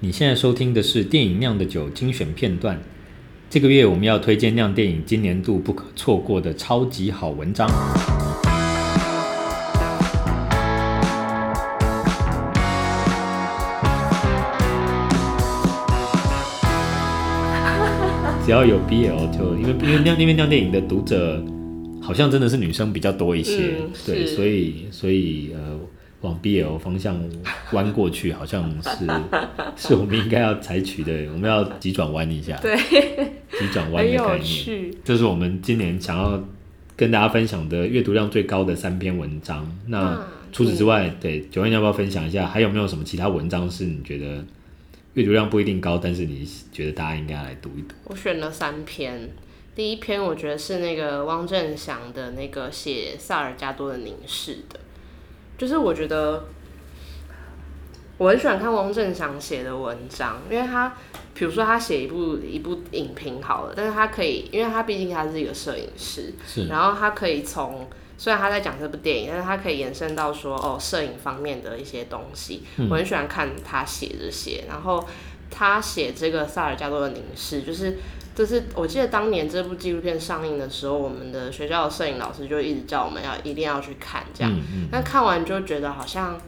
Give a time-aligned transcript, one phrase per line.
[0.00, 2.80] 你现在收听的是电影《酿的酒》精选片段。
[3.50, 7.68] 这个月我们要推荐酿电影今年度不可错过的超级好文章。
[18.46, 21.44] 只要有 BL 就因为因为酿那边酿电影的读者
[22.00, 25.80] 好像真的是女生比较多一些，嗯、对，所以所以呃。
[26.22, 27.16] 往 BL 方向
[27.72, 29.06] 弯过去，好像是
[29.88, 31.12] 是我们应该要采取的。
[31.32, 34.94] 我们要急转弯一下，对，急转弯的概念。
[35.04, 36.42] 这是我们今年想要
[36.96, 39.64] 跟大家分享的阅读量最高的三篇文章。
[39.86, 40.20] 那
[40.52, 42.46] 除此之外，嗯、对，九安要不要分享一下？
[42.46, 44.44] 还有没有什么其他文章是你觉得
[45.14, 47.94] 阅读量不一定高，但是你觉得大家应该来读一读？
[48.04, 49.30] 我选了三篇，
[49.76, 54.80] 第一篇我觉得是那个汪正祥的那个写萨尔加多的凝视的。
[55.58, 56.44] 就是我觉得
[58.16, 60.94] 我很喜欢看汪正祥写的文章，因为他
[61.34, 66.32] 比如说他写一部一部影评好了，但是他可以，因为他毕竟他是一个摄影师，
[66.68, 75.06] 然后他可以从虽然他在讲这部电影，但是他可以延伸到说哦摄影方面的一些东西，嗯、我很喜欢看他写这些，然后
[75.50, 77.98] 他写这个萨尔加多的凝视，就是。
[78.38, 84.52] 就是我记得当年这部纪录片上映的时候，我们的学校的摄影老师就一直叫我们要一定要去看这样。
[84.92, 86.40] 那、嗯嗯、看完就觉得好像，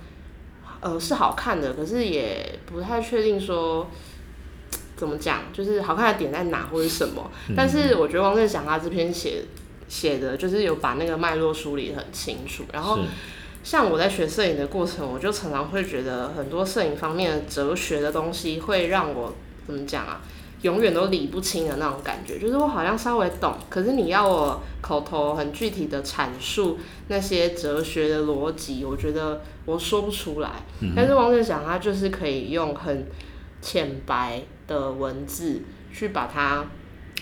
[0.81, 3.91] 呃，是好看的，可是也不太确定说
[4.95, 7.29] 怎么讲，就是好看的点在哪或者什么。
[7.49, 9.43] 嗯、但是我觉得王正祥他这篇写
[9.89, 12.63] 写的，就是有把那个脉络梳理得很清楚。
[12.73, 13.01] 然后
[13.65, 19.35] 像我在学摄影的过程，我就常常会觉得很多摄影方面的哲学的东西会让我
[19.67, 20.21] 怎么讲啊？
[20.63, 30.51] 永远都理不清的那种感觉，就是我好像稍微懂，可是你要我口头很具体的阐述那些哲学的逻辑，我觉得我说不出来。
[30.81, 33.07] 嗯、但是王正祥他就是可以用很
[33.63, 36.65] 浅白的文字去把它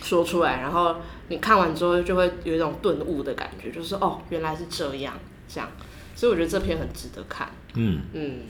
[0.03, 0.97] 说出来，然后
[1.29, 5.15] 你看完之后就会有一种顿悟的感觉，就是哦，原来是这样，
[5.49, 5.71] 这样。
[6.15, 7.49] 所以我觉得这篇很值得看。
[7.75, 8.41] 嗯嗯，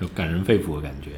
[0.00, 1.10] 有感人肺腑的感觉。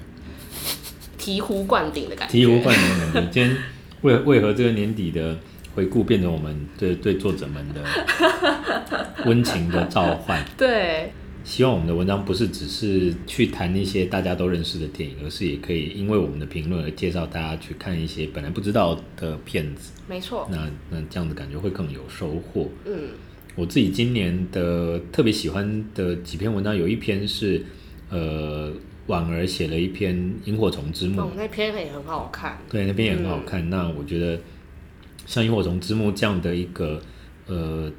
[1.24, 2.36] 醍醐灌顶的感觉。
[2.36, 3.30] 醍醐灌顶的感觉。
[3.30, 3.56] 今天
[4.02, 5.38] 为为何这个年底的
[5.74, 7.82] 回顾变成我们对对作者们的
[9.24, 10.44] 温情的召唤？
[10.58, 11.10] 对。
[11.42, 19.92] 希望我们的文章不是只是去谈一些大家都认识的电影，而是也可以因为我们的评论而介绍大家去看一些本来不知道的片子。
[20.06, 20.46] 没错。
[20.50, 22.68] 那那这样子感觉会更有收获。
[22.84, 23.08] 嗯。
[23.56, 27.64] 我自己今年的特别喜欢的几篇文章，有一篇是
[28.10, 28.70] 呃。
[29.06, 32.56] 婉儿写了一篇《萤火虫之墓》，哦，那篇也很好看。
[32.70, 33.60] 对，那篇也很好看。
[33.66, 34.40] 嗯、那我觉得，
[35.26, 36.98] 像《萤火虫之墓》这样的一个，
[37.46, 37.92] 呃，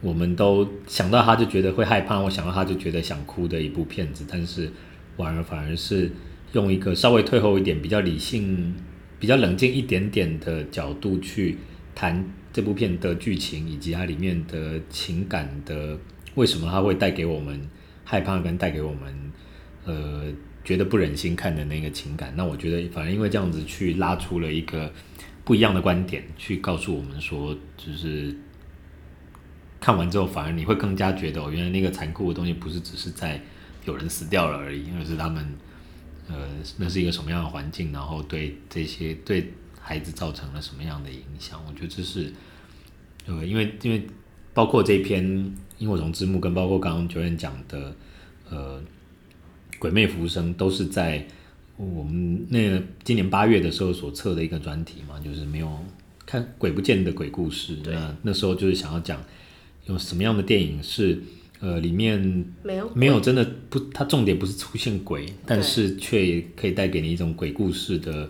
[0.00, 4.24] 我们都想到他就觉得会害怕，我想到他就觉得想哭的一部片子。
[4.28, 4.68] 但是
[5.16, 6.10] 婉儿反而是
[6.52, 8.74] 用一个稍微退后一点、比较理性、
[9.20, 11.56] 比较冷静一点点的角度去
[11.94, 15.96] 谈这部片的剧情，以及它里面的情感的
[16.34, 17.60] 为什么它会带给我们
[18.02, 19.32] 害怕，跟带给我们
[19.84, 20.24] 呃。
[20.68, 24.92] 觉得不忍心看的那个情感，那我觉得反而因为这样子去拉出了一个
[25.42, 28.36] 不一样的观点，去告诉我们说，就是
[29.80, 33.40] 看完之后反而你会更加觉得，哦，原来那个残酷的东西不是只是在
[33.86, 35.42] 有人死掉了而已，而是他们
[36.28, 36.36] 呃
[36.76, 39.50] 那是一个什么样的环境，然后对这些对
[39.80, 41.58] 孩子造成了什么样的影响。
[41.66, 42.30] 我觉得这是
[43.24, 44.06] 呃因为因为
[44.52, 45.24] 包括这篇
[45.78, 47.96] 《萤火虫之墓》跟包括刚刚九燕讲的
[48.50, 48.82] 呃。
[49.78, 51.24] 鬼魅浮生都是在
[51.76, 55.78] 我们那个今年八月的时候所测的一个专题嘛，就是没有
[56.26, 57.76] 看鬼不见的鬼故事。
[57.84, 59.22] 那那时候就是想要讲
[59.86, 61.22] 有什么样的电影是
[61.60, 62.18] 呃里面
[62.64, 68.28] 没有没有真的不，它重点不是出现鬼，但是却可以带给你一种鬼故事的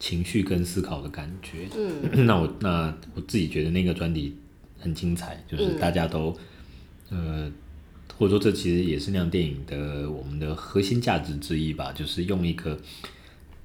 [0.00, 1.68] 情绪跟思考的感觉。
[1.76, 4.36] 嗯， 那我那我自己觉得那个专题
[4.78, 6.36] 很精彩，就是大家都、
[7.10, 7.52] 嗯、呃。
[8.16, 12.78] 或者说，这其实也是那样电影的我们的核心价值之一吧，就是用一个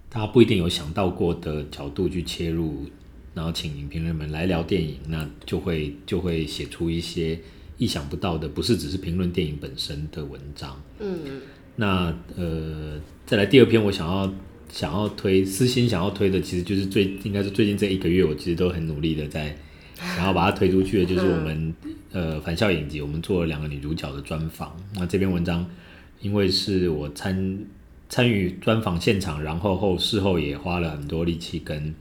[0.09, 2.85] 大家不一定有想到过的角度去切入，
[3.33, 7.39] 然后请影评人们来聊电影，那就会就会写出一些
[7.77, 10.79] 意想不到的，不是只是评论电影本身的文章。
[10.99, 11.19] 嗯，
[11.75, 14.31] 那呃，再来第二篇，我想要
[14.71, 19.57] 想要推私心想要推的，其实就是最应该是最近这一个月，我其实都很努力的在。
[19.99, 21.73] 然后把它推出去的，就是我们
[22.11, 24.75] 呃返校影集，我们做了两个女主角的专访。
[24.95, 25.65] 那这篇文章，
[26.21, 27.59] 因为是我参
[28.09, 31.93] 参与专访现场，然后后事后也花了很多力气跟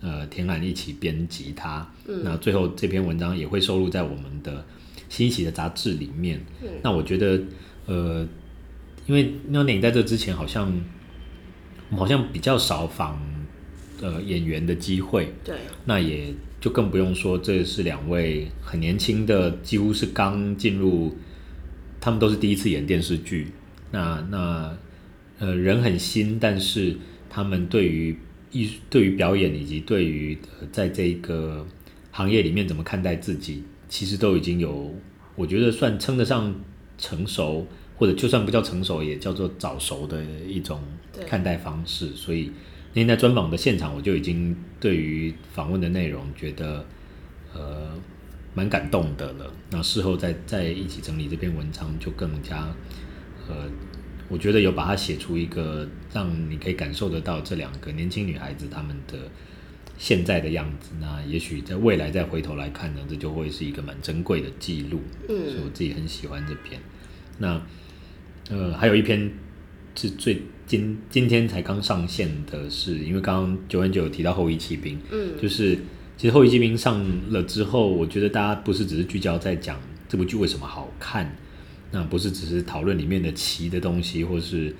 [0.00, 1.86] 呃田兰一起编辑它。
[2.06, 4.64] 嗯、那最后这篇文章也会收录在我们的
[5.08, 6.44] 新一期的杂志里面。
[6.62, 7.40] 嗯、那我觉得
[7.86, 8.26] 呃，
[9.06, 10.66] 因为那电影在这之前好像
[11.90, 13.18] 我们好像比较少访
[14.04, 15.32] 呃演员的机会。
[15.42, 15.56] 对，
[15.86, 21.16] 那也就更不用说，这是两位很年轻的，几乎是刚进入，
[22.00, 23.48] 他们都是第一次演电视剧。
[23.90, 24.76] 那那
[25.38, 26.96] 呃人很新，但是
[27.30, 28.14] 他们对于
[28.52, 31.66] 艺术、对于表演以及对于、呃、在这个
[32.10, 34.94] 行业里面怎么看待自己，其实都已经有，
[35.34, 36.54] 我觉得算称得上
[36.98, 37.66] 成熟。
[37.96, 40.80] 或者就算不叫成熟，也叫做早熟的一种
[41.28, 42.08] 看待方式。
[42.08, 42.50] 所以
[42.96, 46.86] 那天在专访的现场，我就已经对于访问的内容觉得
[47.52, 47.92] 呃
[48.54, 49.52] 蛮感动的了。
[49.72, 52.72] 那事后再再一起整理这篇文章，就更加
[53.48, 53.68] 呃，
[54.28, 59.18] 我觉得有把它写出一个让你可以感受得到这两个年轻女孩子她们的
[59.98, 60.92] 现在的样子。
[61.00, 65.00] 那也许在未来再回头来看呢，这就会是一个蛮珍贵的记录。
[65.28, 66.80] 嗯，所以我自己很喜欢这篇。
[67.38, 67.60] 那。
[68.50, 69.32] 呃，还有一篇
[69.94, 75.76] 是最今今天才刚上线的是，因为刚刚九点九有提到《后翼骑兵》，嗯，就是
[76.16, 81.36] 其实《后翼骑兵》上了之后，我觉得大家不是只是聚焦在讲这部剧为什么好看，
[81.90, 84.74] 那不是只是讨论里面的旗的东西，或是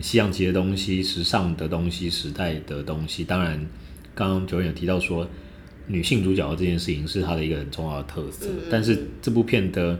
[0.00, 3.24] 西洋棋的东西、时尚的东西、时代的东西。
[3.24, 3.58] 当然，
[4.14, 5.28] 刚刚九点有提到说
[5.86, 9.98] 女性主角这件事情是它的一个很重要的特色，嗯，但是这部片的。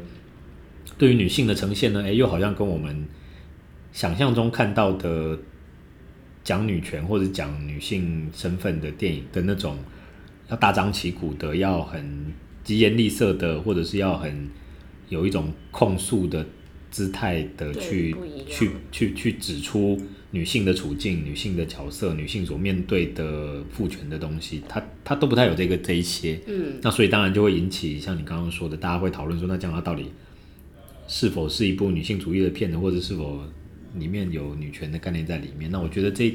[0.98, 3.04] 对于女性的呈现呢，哎，又好像跟我们
[3.92, 5.38] 想象中看到的
[6.42, 9.76] 讲女权或者讲女性身份的电影的那种
[10.48, 12.32] 要大张旗鼓的，要很
[12.64, 14.48] 疾言厉色的，或者是要很
[15.08, 16.44] 有一种控诉的
[16.90, 18.16] 姿态的去
[18.48, 20.00] 去去去指出
[20.30, 26.40] 女性的处境、女性的角色、女性所面对的父权的东西，它它都不太有这个这一些。
[26.46, 30.10] 嗯，那所以当然就会引起像你刚刚说的，大家会讨论说，那这样它到底？
[31.08, 33.42] 是否是一部女性主义的片子，或者是否
[33.94, 35.70] 里面有女权的概念在里面？
[35.70, 36.34] 那我觉得这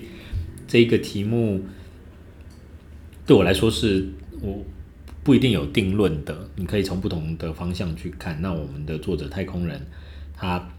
[0.67, 1.63] 这一个题目
[3.25, 4.07] 对我来说是
[4.41, 4.63] 我
[5.23, 8.41] 不一定有定论的，你可以从不同的方向去看。
[8.41, 9.85] 那我们的作者太空人，
[10.35, 10.69] 他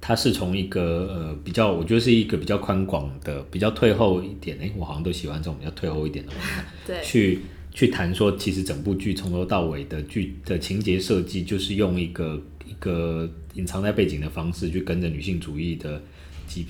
[0.00, 0.82] 他是从一个
[1.14, 4.56] 呃比较，我觉得是一个比较宽广的、比较退后一点。
[4.58, 6.32] 诶，我好像都喜欢这种比较退后一点的
[6.86, 7.40] 对，去。
[7.72, 16.02] 去谈说，其实整部剧从头到尾的剧的情节设计，就是用一个一个隐藏在背景的方式，去跟着女性主义的
[16.46, 16.66] 几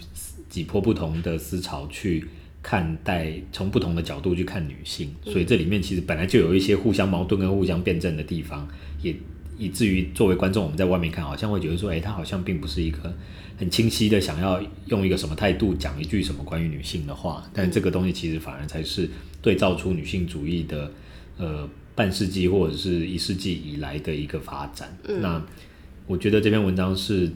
[0.49, 2.27] 几波不同的思潮去
[2.63, 5.11] 看待，从不同的角度去看女性。
[5.25, 8.69] 所以这里面其实本来就有一些互相矛盾跟互相辩证的地方，
[9.03, 9.15] 也
[9.61, 13.15] 以至于作为观众我们在外面看，好像会觉得说，诶，他好像并不是一个
[13.57, 19.09] 很清晰的想要用一个什么态度讲一句什么关于女性的话，但这个东西其实反而才是。
[19.43, 20.93] 对照出女性主义的，
[21.39, 24.95] 呃，半世纪或者是一世纪以来的一个发展。
[25.09, 25.43] 嗯、那
[26.07, 27.33] 我觉得这篇文章是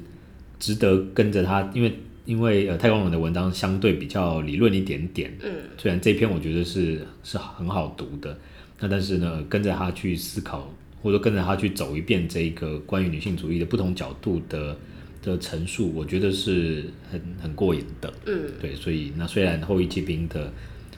[0.61, 5.32] 值得跟着他，因为因为呃，太空人的文章相对比较理论一点点。
[5.43, 8.38] 嗯，虽然这篇我觉得是是很好读的，
[8.81, 10.70] 那但是呢，跟着他去思考，
[11.05, 14.77] 或者跟着他去走一遍这个关于女性主义的不同角度的
[15.23, 18.12] 的陈述，我觉得是很很过瘾的。
[18.27, 20.53] 嗯，对，所以那虽然后羿骑兵的。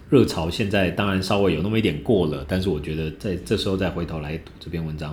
[0.08, 5.12] 热潮现在当然稍微有那么一点过了，但是我觉得在这时候再回头来读这篇文章，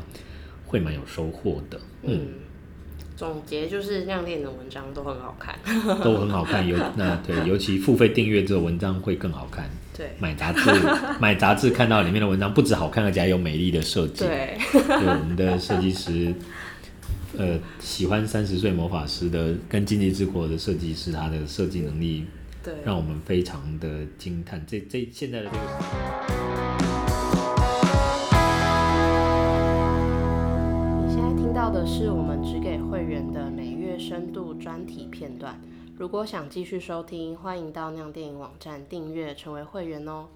[0.68, 1.80] 会蛮有收获的。
[2.04, 2.28] 嗯，
[3.16, 5.56] 总结就是亮点的文章都很好看，
[6.04, 6.68] 都很好看。
[6.68, 9.70] 尤那对，尤其付费订阅这个文章会更好看。
[9.96, 10.72] 对，买杂志
[11.22, 14.26] 买杂志看到里面的文章不止好看，而且还有美丽的设计。
[14.26, 16.34] 对，对，我们的设计师，
[17.38, 22.26] 呃，喜欢三十岁魔法师的跟经济之国的设计师，他的设计能力。
[22.64, 24.66] 对，让我们非常的惊叹。
[24.66, 27.13] 这这现在的这个，
[31.64, 35.58] 到的是我们只给会员的每月深度专题片段。
[35.98, 40.28] 如果想继续收听，欢迎到酿电影网站订阅成为会员哦。